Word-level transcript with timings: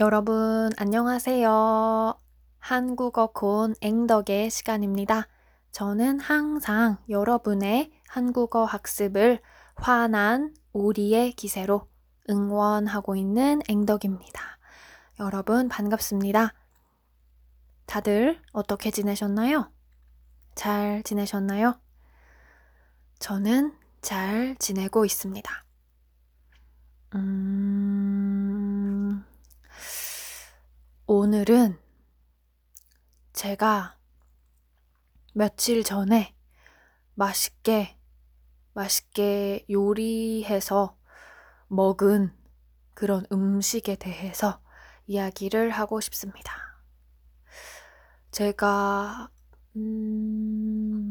여러분, 0.00 0.70
안녕하세요. 0.76 2.18
한국어 2.58 3.28
곤 3.28 3.76
앵덕의 3.80 4.50
시간입니다. 4.50 5.28
저는 5.70 6.18
항상 6.18 6.98
여러분의 7.08 7.92
한국어 8.08 8.64
학습을 8.64 9.40
환한 9.76 10.52
우리의 10.72 11.30
기세로 11.34 11.86
응원하고 12.28 13.14
있는 13.14 13.62
앵덕입니다. 13.68 14.58
여러분, 15.20 15.68
반갑습니다. 15.68 16.54
다들 17.86 18.42
어떻게 18.52 18.90
지내셨나요? 18.90 19.70
잘 20.56 21.04
지내셨나요? 21.04 21.78
저는 23.20 23.72
잘 24.02 24.56
지내고 24.58 25.04
있습니다. 25.04 25.64
음, 27.14 28.43
오늘은 31.06 31.78
제가 33.34 33.98
며칠 35.34 35.84
전에 35.84 36.34
맛있게, 37.12 37.98
맛있게 38.72 39.66
요리해서 39.68 40.96
먹은 41.68 42.34
그런 42.94 43.26
음식에 43.30 43.96
대해서 43.96 44.62
이야기를 45.06 45.68
하고 45.68 46.00
싶습니다. 46.00 46.54
제가, 48.30 49.28
음, 49.76 51.04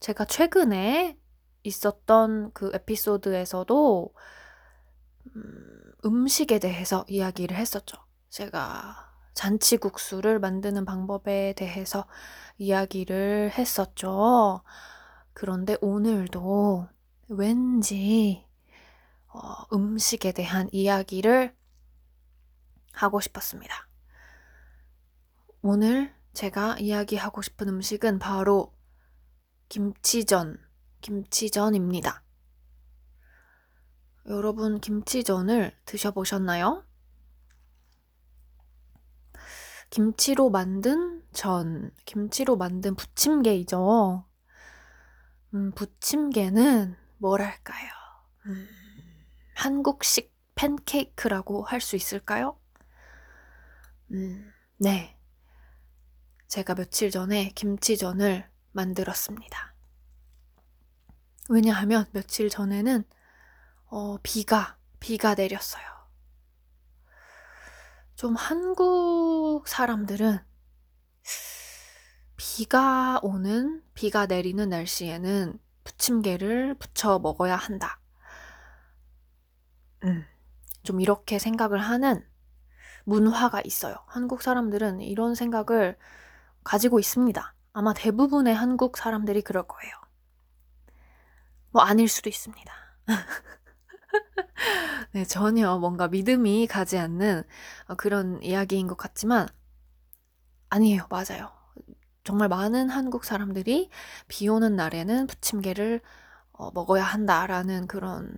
제가 0.00 0.24
최근에 0.24 1.18
있었던 1.64 2.52
그 2.54 2.70
에피소드에서도 2.72 4.14
음, 5.36 5.92
음식에 6.06 6.58
대해서 6.58 7.04
이야기를 7.08 7.58
했었죠. 7.58 7.98
제가 8.32 9.12
잔치국수를 9.34 10.40
만드는 10.40 10.86
방법에 10.86 11.52
대해서 11.54 12.06
이야기를 12.56 13.50
했었죠. 13.50 14.62
그런데 15.34 15.76
오늘도 15.82 16.88
왠지 17.28 18.46
어, 19.26 19.74
음식에 19.74 20.32
대한 20.32 20.70
이야기를 20.72 21.54
하고 22.92 23.20
싶었습니다. 23.20 23.86
오늘 25.60 26.14
제가 26.32 26.78
이야기하고 26.78 27.42
싶은 27.42 27.68
음식은 27.68 28.18
바로 28.18 28.72
김치전, 29.68 30.56
김치전입니다. 31.02 32.22
여러분, 34.26 34.80
김치전을 34.80 35.76
드셔보셨나요? 35.84 36.82
김치로 39.92 40.48
만든 40.48 41.22
전, 41.34 41.90
김치로 42.06 42.56
만든 42.56 42.94
부침개이죠. 42.94 44.26
음, 45.52 45.72
부침개는 45.72 46.96
뭐랄까요? 47.18 47.90
음, 48.46 48.68
한국식 49.54 50.32
팬케이크라고 50.54 51.64
할 51.64 51.82
수 51.82 51.96
있을까요? 51.96 52.58
음, 54.12 54.50
네. 54.78 55.18
제가 56.48 56.74
며칠 56.74 57.10
전에 57.10 57.50
김치전을 57.54 58.48
만들었습니다. 58.72 59.74
왜냐하면 61.50 62.06
며칠 62.12 62.48
전에는 62.48 63.04
어, 63.88 64.18
비가, 64.22 64.78
비가 65.00 65.34
내렸어요. 65.34 65.91
좀 68.22 68.36
한국 68.36 69.66
사람들은 69.66 70.38
비가 72.36 73.18
오는, 73.20 73.82
비가 73.94 74.26
내리는 74.26 74.68
날씨에는 74.68 75.58
부침개를 75.82 76.74
부쳐 76.74 77.18
먹어야 77.18 77.56
한다. 77.56 77.98
음, 80.04 80.24
좀 80.84 81.00
이렇게 81.00 81.40
생각을 81.40 81.80
하는 81.80 82.24
문화가 83.02 83.60
있어요. 83.64 83.96
한국 84.06 84.42
사람들은 84.42 85.00
이런 85.00 85.34
생각을 85.34 85.98
가지고 86.62 87.00
있습니다. 87.00 87.54
아마 87.72 87.92
대부분의 87.92 88.54
한국 88.54 88.98
사람들이 88.98 89.42
그럴 89.42 89.66
거예요. 89.66 89.92
뭐 91.72 91.82
아닐 91.82 92.06
수도 92.06 92.30
있습니다. 92.30 92.72
네, 95.12 95.24
전혀 95.24 95.78
뭔가 95.78 96.08
믿음이 96.08 96.66
가지 96.66 96.98
않는 96.98 97.42
어, 97.88 97.94
그런 97.94 98.42
이야기인 98.42 98.86
것 98.86 98.96
같지만 98.96 99.48
아니에요. 100.70 101.06
맞아요. 101.10 101.50
정말 102.24 102.48
많은 102.48 102.88
한국 102.88 103.24
사람들이 103.24 103.90
비 104.28 104.48
오는 104.48 104.76
날에는 104.76 105.26
부침개를 105.26 106.00
어, 106.52 106.70
먹어야 106.72 107.02
한다라는 107.04 107.86
그런 107.88 108.32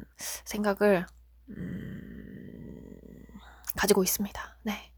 생각을 0.44 1.06
음, 1.50 3.26
가지고 3.76 4.02
있습니다. 4.02 4.58
네. 4.62 4.92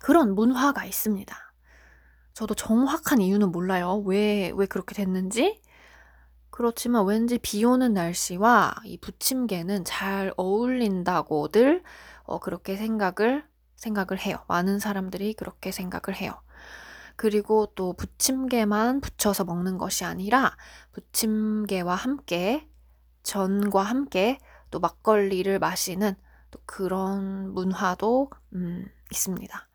그런 0.00 0.34
문화가 0.34 0.84
있습니다. 0.84 1.36
저도 2.34 2.54
정확한 2.54 3.20
이유는 3.20 3.52
몰라요. 3.52 4.02
왜, 4.04 4.52
왜 4.54 4.66
그렇게 4.66 4.94
됐는지. 4.94 5.61
그렇지만 6.52 7.06
왠지 7.06 7.38
비 7.38 7.64
오는 7.64 7.94
날씨와 7.94 8.74
이 8.84 8.98
부침개는 8.98 9.84
잘 9.86 10.34
어울린다고들 10.36 11.82
어, 12.24 12.38
그렇게 12.40 12.76
생각을, 12.76 13.44
생각을 13.76 14.20
해요. 14.20 14.36
많은 14.48 14.78
사람들이 14.78 15.32
그렇게 15.32 15.72
생각을 15.72 16.14
해요. 16.20 16.34
그리고 17.16 17.72
또 17.74 17.94
부침개만 17.94 19.00
붙여서 19.00 19.44
먹는 19.44 19.78
것이 19.78 20.04
아니라 20.04 20.54
부침개와 20.92 21.94
함께 21.94 22.68
전과 23.22 23.82
함께 23.82 24.38
또 24.70 24.78
막걸리를 24.78 25.58
마시는 25.58 26.14
또 26.50 26.60
그런 26.66 27.54
문화도 27.54 28.30
음, 28.52 28.86
있습니다. 29.10 29.68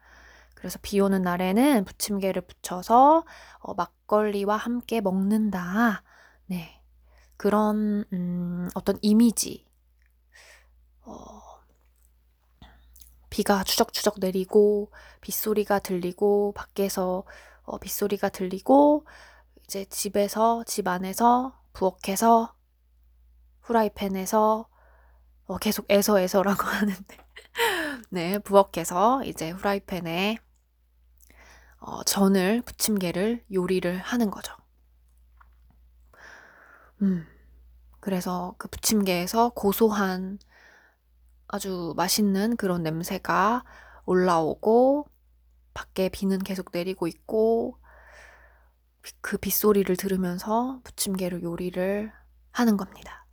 그래서 0.53 0.77
비 0.83 0.99
오는 0.99 1.23
날에는 1.23 1.85
부침개를 1.85 2.43
붙여서 2.43 3.25
어, 3.61 3.73
막걸리와 3.73 4.57
함께 4.57 5.01
먹는다. 5.01 6.03
네. 6.47 6.81
그런, 7.37 8.05
음, 8.13 8.69
어떤 8.75 8.97
이미지. 9.01 9.65
어, 11.05 11.41
비가 13.29 13.63
추적추적 13.63 14.15
내리고, 14.19 14.91
빗소리가 15.21 15.79
들리고, 15.79 16.53
밖에서 16.55 17.23
어, 17.63 17.77
빗소리가 17.79 18.29
들리고, 18.29 19.05
이제 19.65 19.85
집에서, 19.85 20.63
집 20.65 20.87
안에서, 20.87 21.59
부엌에서, 21.73 22.55
후라이팬에서, 23.63 24.67
어, 25.47 25.57
계속 25.57 25.85
에서 25.89 26.19
에서라고 26.19 26.63
하는데, 26.67 27.17
네, 28.09 28.39
부엌에서 28.39 29.23
이제 29.25 29.51
후라이팬에 29.51 30.37
어, 31.79 32.03
전을 32.03 32.61
부침개를 32.63 33.45
요리를 33.53 33.97
하는 33.99 34.31
거죠. 34.31 34.53
음. 37.01 37.25
그래서 37.99 38.55
그 38.57 38.67
부침개에서 38.67 39.49
고소한 39.49 40.39
아주 41.47 41.93
맛있는 41.95 42.57
그런 42.57 42.83
냄새가 42.83 43.63
올라오고 44.05 45.07
밖에 45.73 46.09
비는 46.09 46.39
계속 46.39 46.69
내리고 46.71 47.07
있고 47.07 47.77
그 49.21 49.37
빗소리를 49.37 49.95
들으면서 49.95 50.81
부침개를 50.83 51.43
요리를 51.43 52.11
하는 52.51 52.77
겁니다. 52.77 53.25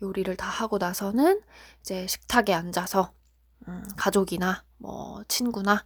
요리를 0.00 0.36
다 0.36 0.48
하고 0.48 0.78
나서는 0.78 1.40
이제 1.80 2.06
식탁에 2.06 2.54
앉아서 2.54 3.12
음, 3.66 3.82
가족이나 3.96 4.64
뭐 4.78 5.22
친구나 5.28 5.84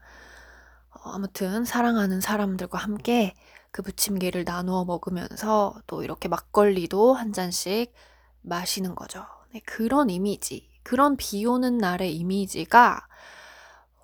어, 0.90 1.10
아무튼 1.10 1.64
사랑하는 1.64 2.20
사람들과 2.20 2.78
함께 2.78 3.34
그 3.72 3.82
부침개를 3.82 4.44
나누어 4.44 4.84
먹으면서 4.84 5.74
또 5.86 6.04
이렇게 6.04 6.28
막걸리도 6.28 7.14
한 7.14 7.32
잔씩 7.32 7.92
마시는 8.42 8.94
거죠. 8.94 9.24
네, 9.52 9.60
그런 9.64 10.10
이미지, 10.10 10.70
그런 10.82 11.16
비 11.16 11.44
오는 11.46 11.78
날의 11.78 12.14
이미지가 12.16 13.06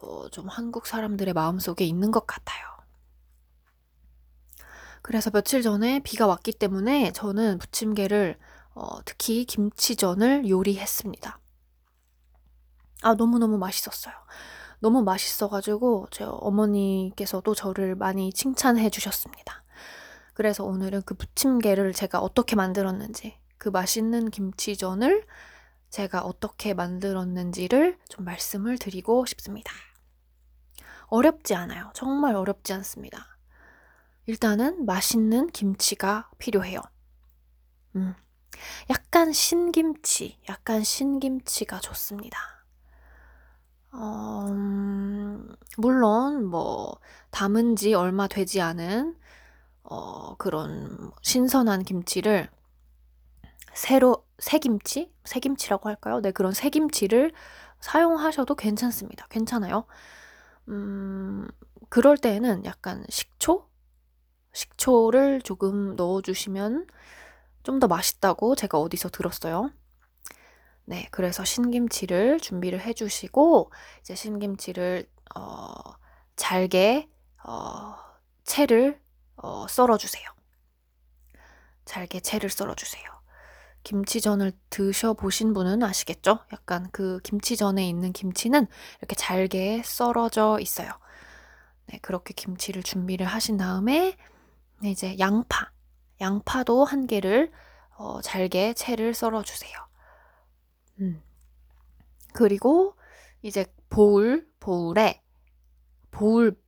어, 0.00 0.29
좀 0.31 0.49
한국 0.49 0.87
사람들의 0.87 1.35
마음속에 1.35 1.85
있는 1.85 2.11
것 2.11 2.26
같아요. 2.26 2.67
그래서 5.03 5.31
며칠 5.31 5.62
전에 5.62 6.00
비가 6.00 6.26
왔기 6.26 6.53
때문에 6.53 7.12
저는 7.12 7.59
부침개를 7.59 8.38
어, 8.75 9.03
특히 9.05 9.44
김치전을 9.44 10.49
요리했습니다. 10.49 11.38
아, 13.03 13.15
너무너무 13.15 13.59
맛있었어요. 13.59 14.15
너무 14.81 15.03
맛있어가지고 15.03 16.09
제 16.11 16.25
어머니께서도 16.25 17.55
저를 17.55 17.95
많이 17.97 18.33
칭찬해 18.33 18.91
주셨습니다. 18.91 19.65
그래서 20.35 20.65
오늘은 20.65 21.03
그 21.03 21.15
부침개를 21.15 21.93
제가 21.93 22.21
어떻게 22.21 22.55
만들었는지 22.55 23.37
그 23.59 23.69
맛있는 23.69 24.31
김치전을 24.31 25.27
제가 25.91 26.21
어떻게 26.23 26.75
만들었는지를 26.75 27.99
좀 28.09 28.25
말씀을 28.25 28.79
드리고 28.79 29.27
싶습니다. 29.27 29.73
어렵지 31.07 31.55
않아요. 31.55 31.91
정말 31.95 32.37
어렵지 32.37 32.73
않습니다. 32.75 33.39
일단은 34.27 34.85
맛있는 34.85 35.49
김치가 35.49 36.31
필요해요. 36.39 36.81
음. 37.97 38.15
약간 38.91 39.33
신김치, 39.33 40.39
약간 40.49 40.85
신김치가 40.85 41.81
좋습니다. 41.81 42.57
어, 43.93 44.46
음, 44.50 45.55
물론 45.76 46.44
뭐 46.46 46.99
담은 47.31 47.76
지 47.76 47.94
얼마 47.94 48.29
되지 48.29 48.61
않은 48.61 49.17
어, 49.85 50.37
그런 50.37 51.12
신선한 51.23 51.85
김치를 51.85 52.50
새로 53.75 54.25
새김치, 54.38 55.12
새김치라고 55.25 55.88
할까요? 55.88 56.20
네, 56.20 56.31
그런 56.32 56.52
새김치를 56.52 57.32
사용하셔도 57.81 58.55
괜찮습니다. 58.56 59.26
괜찮아요. 59.31 59.85
음, 60.69 61.49
그럴 61.88 62.17
때에는 62.19 62.64
약간 62.64 63.05
식초, 63.08 63.69
식초를 64.52 65.43
조금 65.43 65.96
넣어주시면 65.96 66.87
좀 67.64 67.81
더 67.81 67.88
맛있다고 67.88 68.56
제가 68.56 68.79
어디서 68.81 69.11
들었어요. 69.11 69.70
네, 70.88 71.06
그래서 71.11 71.44
신김치를 71.44 72.40
준비를 72.40 72.81
해주시고 72.81 73.70
이제 74.00 74.14
신김치를 74.14 75.06
어, 75.37 75.75
잘게 76.35 77.11
어, 77.44 77.94
채를 78.44 78.99
어, 79.37 79.67
썰어주세요. 79.69 80.26
잘게 81.85 82.20
채를 82.20 82.49
썰어주세요. 82.49 83.05
김치전을 83.85 84.52
드셔보신 84.70 85.52
분은 85.52 85.82
아시겠죠? 85.82 86.38
약간 86.55 86.88
그 86.91 87.20
김치전에 87.23 87.87
있는 87.87 88.14
김치는 88.14 88.67
이렇게 89.00 89.14
잘게 89.14 89.82
썰어져 89.84 90.56
있어요. 90.58 90.91
네, 91.88 91.99
그렇게 92.00 92.32
김치를 92.32 92.82
준비를 92.82 93.26
하신 93.26 93.58
다음에 93.58 94.17
이제 94.82 95.19
양파, 95.19 95.70
양파도 96.23 96.87
한 96.87 97.06
개를 97.06 97.52
어, 97.99 98.23
잘게 98.23 98.73
채를 98.73 99.12
썰어주세요. 99.12 99.88
음. 101.00 101.23
그리고 102.35 102.95
이제 103.43 103.67
보울, 103.91 104.49
보울에, 104.61 105.23
보울, 106.11 106.61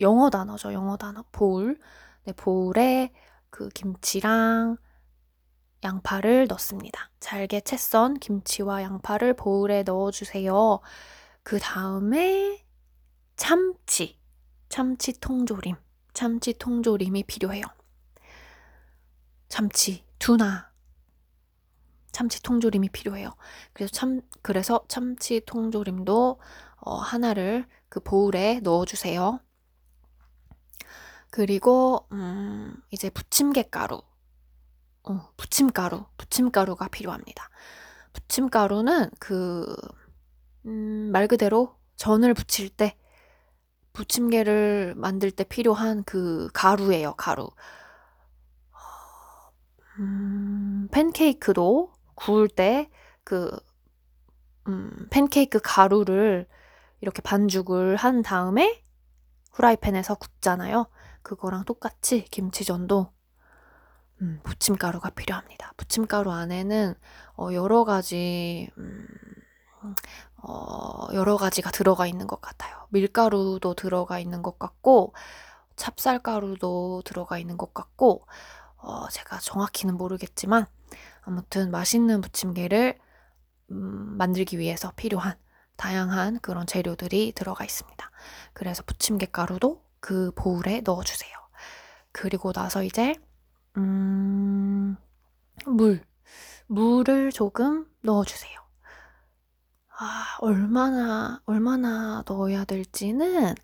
영어 0.00 0.30
단어죠, 0.30 0.72
영어 0.72 0.96
단어. 0.96 1.24
보울. 1.32 1.78
네, 2.24 2.32
보울에 2.34 3.12
그 3.50 3.68
김치랑 3.70 4.76
양파를 5.84 6.46
넣습니다. 6.48 7.10
잘게 7.20 7.60
채 7.62 7.76
썬 7.76 8.14
김치와 8.14 8.82
양파를 8.82 9.34
보울에 9.34 9.82
넣어주세요. 9.82 10.80
그 11.42 11.58
다음에 11.58 12.64
참치, 13.36 14.18
참치 14.68 15.18
통조림, 15.20 15.76
참치 16.14 16.54
통조림이 16.54 17.24
필요해요. 17.24 17.64
참치, 19.48 20.04
두나, 20.18 20.69
참치 22.20 22.42
통조림이 22.42 22.90
필요해요. 22.90 23.34
그래서 23.72 23.90
참 23.92 24.20
그래서 24.42 24.84
참치 24.88 25.40
통조림도 25.46 26.38
어, 26.76 26.94
하나를 26.96 27.66
그 27.88 28.00
보울에 28.00 28.60
넣어주세요. 28.62 29.40
그리고 31.30 32.06
음, 32.12 32.76
이제 32.90 33.08
부침개 33.08 33.70
가루, 33.70 34.02
어, 35.04 35.30
부침가루, 35.38 36.04
부침가루가 36.18 36.88
필요합니다. 36.88 37.48
부침가루는 38.12 39.12
그 39.18 39.74
음, 40.66 41.08
말 41.12 41.26
그대로 41.26 41.74
전을 41.96 42.34
부칠 42.34 42.68
때 42.68 42.98
부침개를 43.94 44.94
만들 44.94 45.30
때 45.30 45.42
필요한 45.44 46.04
그 46.04 46.50
가루예요, 46.52 47.14
가루. 47.14 47.48
음, 49.98 50.88
팬케이크도 50.92 51.92
구울 52.20 52.48
때 52.48 52.90
그, 53.24 53.50
음, 54.68 55.08
팬케이크 55.10 55.58
가루를 55.62 56.46
이렇게 57.00 57.22
반죽을 57.22 57.96
한 57.96 58.22
다음에 58.22 58.82
후라이팬에서 59.52 60.16
굽잖아요. 60.16 60.86
그거랑 61.22 61.64
똑같이 61.64 62.24
김치전도 62.24 63.12
음, 64.22 64.40
부침가루가 64.42 65.10
필요합니다. 65.10 65.72
부침가루 65.76 66.30
안에는 66.30 66.94
어, 67.36 67.48
여러 67.52 67.84
가지 67.84 68.70
음, 68.76 69.06
어, 70.36 71.08
여러 71.14 71.36
가지가 71.36 71.70
들어가 71.70 72.06
있는 72.06 72.26
것 72.26 72.40
같아요. 72.40 72.86
밀가루도 72.90 73.74
들어가 73.74 74.18
있는 74.18 74.42
것 74.42 74.58
같고 74.58 75.14
찹쌀가루도 75.76 77.02
들어가 77.06 77.38
있는 77.38 77.56
것 77.56 77.72
같고 77.72 78.26
어, 78.76 79.08
제가 79.08 79.38
정확히는 79.38 79.96
모르겠지만 79.96 80.66
아무튼 81.30 81.70
맛있는 81.70 82.20
부침개를 82.22 82.98
음, 83.70 84.16
만들기 84.18 84.58
위해서 84.58 84.92
필요한 84.96 85.38
다양한 85.76 86.40
그런 86.40 86.66
재료들이 86.66 87.32
들어가 87.36 87.64
있습니다. 87.64 88.10
그래서 88.52 88.82
부침개 88.82 89.26
가루도 89.26 89.80
그 90.00 90.32
보울에 90.34 90.80
넣어주세요. 90.80 91.30
그리고 92.10 92.52
나서 92.52 92.82
이제 92.82 93.14
음, 93.76 94.96
물, 95.66 96.04
물을 96.66 97.30
조금 97.30 97.86
넣어주세요. 98.02 98.58
아, 100.00 100.36
얼마나, 100.40 101.40
얼마나 101.44 102.24
넣어야 102.26 102.64
될지는 102.64 103.54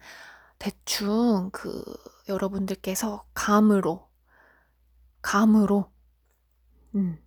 대충 0.60 1.50
그 1.52 1.82
여러분들께서 2.28 3.26
감으로, 3.34 4.08
감으로, 5.20 5.90
음, 6.94 7.25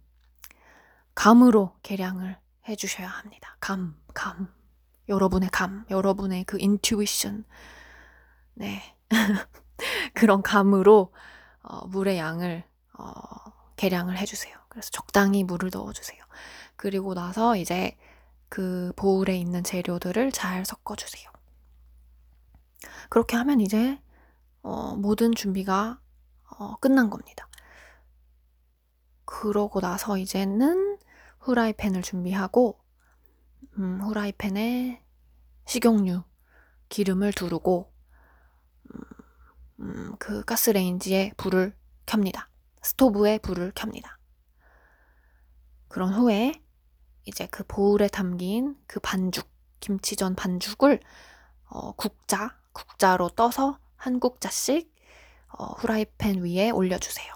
감으로 1.20 1.76
계량을 1.84 2.40
해주셔야 2.70 3.06
합니다. 3.06 3.58
감, 3.60 3.94
감. 4.14 4.48
여러분의 5.10 5.50
감, 5.52 5.84
여러분의 5.90 6.46
그 6.46 6.58
인튜이션. 6.58 7.44
네. 8.54 8.96
그런 10.16 10.42
감으로 10.42 11.14
어, 11.62 11.86
물의 11.88 12.18
양을 12.18 12.64
어, 12.98 13.12
계량을 13.76 14.18
해주세요. 14.18 14.56
그래서 14.70 14.92
적당히 14.92 15.44
물을 15.44 15.70
넣어주세요. 15.74 16.24
그리고 16.78 17.14
나서 17.14 17.58
이제 17.58 17.98
그 18.48 18.94
보울에 18.96 19.36
있는 19.36 19.62
재료들을 19.62 20.32
잘 20.32 20.64
섞어주세요. 20.64 21.30
그렇게 23.10 23.36
하면 23.36 23.60
이제 23.60 24.02
어, 24.62 24.96
모든 24.96 25.36
준비가 25.36 26.00
어, 26.58 26.78
끝난 26.78 27.10
겁니다. 27.10 27.50
그러고 29.26 29.82
나서 29.82 30.18
이제는 30.18 30.89
후라이팬을 31.40 32.02
준비하고 32.02 32.80
음, 33.78 34.02
후라이팬에 34.02 35.04
식용유, 35.66 36.24
기름을 36.90 37.34
두르고 37.34 37.92
음, 38.94 39.02
음, 39.80 40.16
그 40.20 40.44
가스레인지에 40.44 41.34
불을 41.38 41.76
켭니다. 42.06 42.50
스토브에 42.82 43.38
불을 43.40 43.72
켭니다. 43.74 44.20
그런 45.88 46.14
후에 46.14 46.54
이제 47.26 47.48
그 47.52 47.64
보울에 47.68 48.08
담긴 48.08 48.76
그 48.88 49.00
반죽, 49.00 49.48
김치전 49.80 50.36
반죽을 50.36 51.00
어, 51.70 51.92
국자, 51.94 52.58
국자로 52.74 53.30
떠서 53.30 53.80
한 53.96 54.20
국자씩 54.20 54.94
어, 55.50 55.66
후라이팬 55.66 56.44
위에 56.44 56.70
올려주세요. 56.72 57.34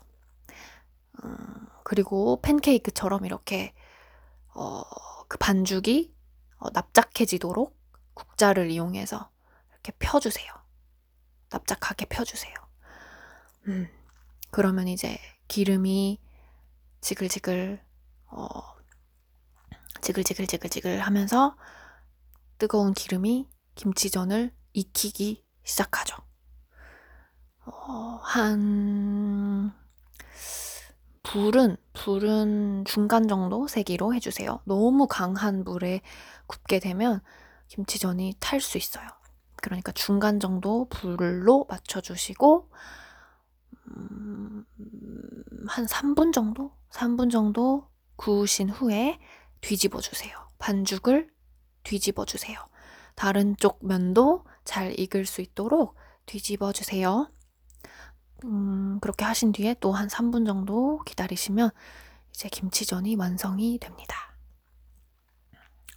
음, 1.24 1.68
그리고 1.84 2.42
팬케이크처럼 2.42 3.26
이렇게 3.26 3.74
어, 4.56 4.84
그 5.28 5.38
반죽이 5.38 6.14
어, 6.58 6.70
납작해지도록 6.72 7.78
국자를 8.14 8.70
이용해서 8.72 9.32
이렇게 9.72 9.92
펴주세요. 10.00 10.52
납작하게 11.50 12.06
펴주세요. 12.06 12.54
음, 13.68 13.90
그러면 14.52 14.88
이제 14.88 15.20
기름이 15.48 16.20
지글지글, 17.02 17.84
어, 18.28 18.50
지글지글지글지글 20.02 21.02
하면서 21.02 21.58
뜨거운 22.58 22.94
기름이 22.94 23.50
김치전을 23.76 24.54
익히기 24.74 25.46
시작하죠. 25.64 26.18
어, 27.66 28.20
한, 28.22 29.74
불은, 31.24 31.78
불은 31.94 32.86
중간 32.86 33.28
정도 33.28 33.68
세기로 33.68 34.14
해주세요. 34.14 34.62
너무 34.66 35.08
강한 35.08 35.64
불에 35.64 36.02
굽게 36.48 36.80
되면 36.80 37.22
김치전이 37.70 38.36
탈 38.40 38.62
수 38.62 38.78
있어요. 38.78 39.08
그러니까 39.56 39.92
중간 39.94 40.40
정도 40.40 40.88
불로 40.90 41.66
맞춰주시고, 41.70 42.70
음, 43.88 44.66
한 45.68 45.86
3분 45.88 46.34
정도? 46.34 46.72
3분 46.92 47.32
정도 47.32 47.88
구우신 48.18 48.70
후에 48.70 49.18
뒤집어 49.62 50.02
주세요. 50.02 50.38
반죽을 50.60 51.30
뒤집어 51.84 52.26
주세요. 52.26 52.60
다른 53.16 53.56
쪽 53.58 53.80
면도 53.86 54.44
잘 54.66 54.98
익을 55.00 55.26
수 55.26 55.42
있도록 55.42 55.96
뒤집어 56.26 56.72
주세요. 56.74 57.30
음, 58.44 59.00
그렇게 59.02 59.26
하신 59.26 59.52
뒤에 59.52 59.76
또 59.80 59.92
한 59.94 60.08
3분 60.10 60.46
정도 60.46 61.00
기다리시면 61.06 61.70
이제 62.34 62.50
김치전이 62.50 63.16
완성이 63.16 63.78
됩니다. 63.80 64.16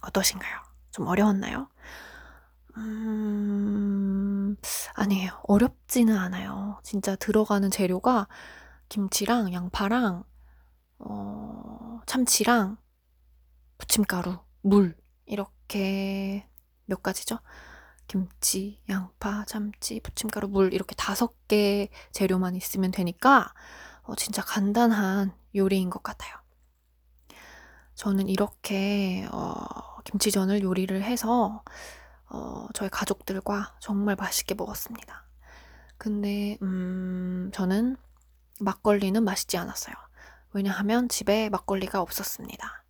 어떠신가요? 0.01 0.57
좀 0.91 1.07
어려웠나요? 1.07 1.69
음, 2.77 4.55
아니에요. 4.95 5.31
어렵지는 5.43 6.15
않아요. 6.17 6.79
진짜 6.83 7.15
들어가는 7.15 7.69
재료가 7.71 8.27
김치랑 8.89 9.53
양파랑, 9.53 10.23
어, 10.99 12.01
참치랑 12.07 12.77
부침가루, 13.77 14.39
물, 14.61 14.95
이렇게 15.25 16.47
몇 16.85 17.03
가지죠? 17.03 17.39
김치, 18.07 18.81
양파, 18.89 19.43
참치, 19.45 19.99
부침가루, 19.99 20.47
물 20.47 20.73
이렇게 20.73 20.95
다섯 20.95 21.33
개 21.47 21.89
재료만 22.11 22.55
있으면 22.55 22.91
되니까 22.91 23.53
어, 24.03 24.15
진짜 24.15 24.41
간단한 24.41 25.33
요리인 25.55 25.89
것 25.89 26.03
같아요. 26.03 26.35
저는 27.95 28.27
이렇게 28.29 29.27
어, 29.31 30.01
김치전을 30.03 30.61
요리를 30.61 31.01
해서 31.03 31.63
어, 32.29 32.67
저희 32.73 32.89
가족들과 32.89 33.75
정말 33.79 34.15
맛있게 34.15 34.53
먹었습니다. 34.55 35.25
근데 35.97 36.57
음, 36.61 37.49
저는 37.53 37.97
막걸리는 38.59 39.21
마시지 39.23 39.57
않았어요. 39.57 39.95
왜냐하면 40.53 41.09
집에 41.09 41.49
막걸리가 41.49 42.01
없었습니다. 42.01 42.83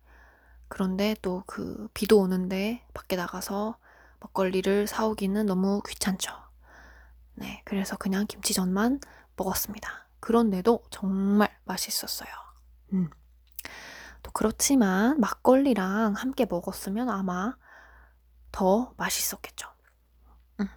그런데 0.68 1.16
또 1.22 1.42
그 1.46 1.88
비도 1.94 2.18
오는데 2.20 2.84
밖에 2.94 3.16
나가서 3.16 3.78
막걸리를 4.20 4.86
사오기는 4.86 5.46
너무 5.46 5.82
귀찮죠. 5.86 6.32
네, 7.34 7.62
그래서 7.64 7.96
그냥 7.96 8.26
김치전만 8.26 9.00
먹었습니다. 9.36 10.08
그런데도 10.20 10.82
정말 10.90 11.56
맛있었어요. 11.64 12.28
음. 12.92 13.10
또 14.22 14.30
그렇지만 14.32 15.20
막걸리랑 15.20 16.14
함께 16.14 16.46
먹었으면 16.46 17.08
아마 17.08 17.56
더 18.50 18.92
맛있었겠죠. 18.96 19.68
음. 20.60 20.68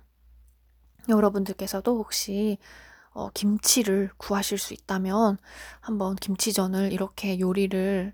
여러분들께서도 1.09 1.97
혹시 1.97 2.59
어, 3.13 3.29
김치를 3.31 4.11
구하실 4.17 4.57
수 4.57 4.73
있다면 4.73 5.37
한번 5.79 6.15
김치전을 6.15 6.93
이렇게 6.93 7.39
요리를 7.39 8.13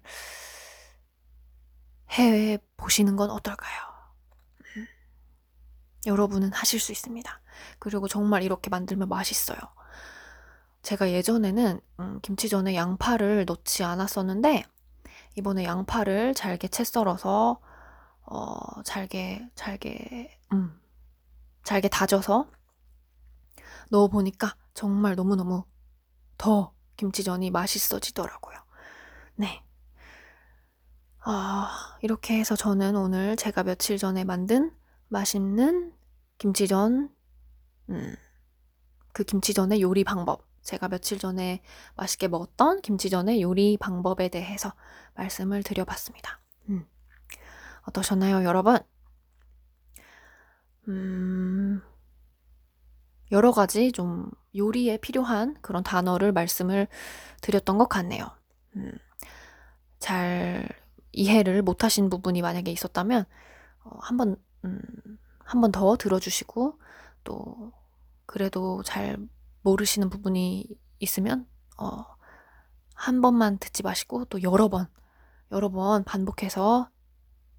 해 2.18 2.58
보시는 2.78 3.16
건 3.16 3.30
어떨까요? 3.30 3.97
음. 6.06 6.08
여러분은 6.08 6.54
하실 6.54 6.80
수 6.80 6.92
있습니다. 6.92 7.42
그리고 7.80 8.08
정말 8.08 8.44
이렇게 8.44 8.70
만들면 8.70 9.10
맛있어요. 9.10 9.58
제가 10.84 11.12
예전에는 11.12 11.82
음, 12.00 12.20
김치전에 12.22 12.76
양파를 12.76 13.46
넣지 13.46 13.84
않았었는데 13.84 14.64
이번에 15.36 15.66
양파를 15.66 16.34
잘게 16.34 16.70
채 16.70 16.84
썰어서 16.84 17.60
어, 18.24 18.84
잘게 18.84 19.50
잘게 19.56 20.40
음, 20.54 20.80
잘게 21.64 21.90
다져서 21.90 22.50
넣어 23.90 24.08
보니까 24.08 24.56
정말 24.74 25.16
너무너무 25.16 25.64
더 26.38 26.74
김치전이 26.98 27.52
맛있어지더라고요. 27.52 28.58
네. 29.36 29.64
아, 31.20 31.98
이렇게 32.02 32.40
해서 32.40 32.56
저는 32.56 32.96
오늘 32.96 33.36
제가 33.36 33.64
며칠 33.64 33.98
전에 33.98 34.24
만든 34.24 34.72
맛있는 35.10 35.94
김치전, 36.38 37.10
음, 37.90 38.16
그 39.14 39.24
김치전의 39.24 39.82
요리 39.82 40.04
방법, 40.04 40.46
제가 40.62 40.90
며칠 40.90 41.18
전에 41.18 41.62
맛있게 41.96 42.28
먹었던 42.28 42.82
김치전의 42.82 43.42
요리 43.42 43.78
방법에 43.78 44.30
대해서 44.30 44.74
말씀을 45.16 45.64
드려봤습니다. 45.64 46.40
음, 46.70 46.86
어떠셨나요, 47.84 48.44
여러분? 48.44 48.78
음, 50.90 51.82
여러 53.32 53.52
가지 53.52 53.92
좀 53.92 54.30
요리에 54.56 54.98
필요한 54.98 55.56
그런 55.62 55.84
단어를 55.84 56.32
말씀을 56.32 56.88
드렸던 57.42 57.78
것 57.78 57.88
같네요. 57.90 58.30
음, 58.76 58.92
잘 60.00 60.68
이해를 61.12 61.62
못하신 61.62 62.10
부분이 62.10 62.42
만약에 62.42 62.72
있었다면 62.72 63.26
어, 63.84 63.98
한번 64.02 64.38
음, 64.66 64.80
한 65.44 65.62
번 65.62 65.72
더 65.72 65.96
들어주시고 65.98 66.80
또 67.24 67.72
그래도 68.26 68.84
잘 68.84 69.18
모르시는 69.62 70.10
부분이 70.10 70.68
있으면 71.00 71.48
어, 71.78 72.06
한 72.96 73.22
번만 73.22 73.58
듣지 73.60 73.84
마시고 73.84 74.26
또 74.26 74.42
여러 74.44 74.68
번 74.70 74.88
여러 75.52 75.70
번 75.70 76.04
반복해서 76.04 76.90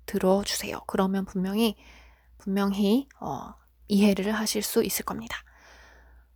들어주세요. 0.06 0.80
그러면 0.86 1.24
분명히 1.24 1.76
분명히 2.38 3.08
어, 3.20 3.54
이해를 3.88 4.32
하실 4.32 4.62
수 4.62 4.84
있을 4.84 5.04
겁니다. 5.04 5.36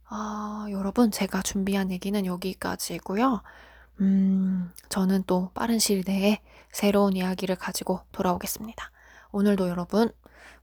아, 0.04 0.66
여러분 0.70 1.10
제가 1.10 1.42
준비한 1.42 1.90
얘기는 1.90 2.24
여기까지고요. 2.26 3.42
음, 4.00 4.72
저는 4.88 5.24
또 5.26 5.50
빠른 5.54 5.78
시일 5.78 6.02
내에 6.06 6.40
새로운 6.72 7.16
이야기를 7.16 7.56
가지고 7.56 8.00
돌아오겠습니다. 8.12 8.90
오늘도 9.32 9.68
여러분, 9.68 10.10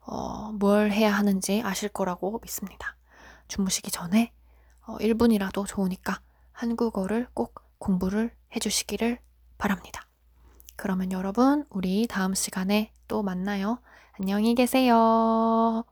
어, 0.01 0.51
뭘 0.53 0.91
해야 0.91 1.12
하는지 1.12 1.62
아실 1.63 1.89
거라고 1.89 2.39
믿습니다. 2.41 2.96
주무시기 3.48 3.91
전에 3.91 4.32
어, 4.86 4.98
1분이라도 4.98 5.65
좋으니까 5.68 6.22
한국어를 6.51 7.27
꼭 7.34 7.62
공부를 7.77 8.32
해주시기를 8.56 9.20
바랍니다. 9.58 10.08
그러면 10.75 11.12
여러분, 11.12 11.65
우리 11.70 12.08
다음 12.08 12.34
시간에 12.34 12.91
또 13.08 13.22
만나요. 13.22 13.82
안녕히 14.13 14.56
계세요. 14.56 15.86